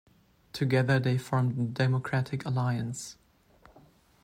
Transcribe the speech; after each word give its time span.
Together 0.51 0.97
they 0.99 1.15
formed 1.15 1.55
the 1.57 1.63
Democratic 1.63 2.43
Alliance. 2.43 3.17